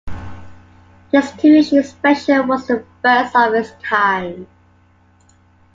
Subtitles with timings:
[1.11, 4.47] This two-issue special was the first of its kind.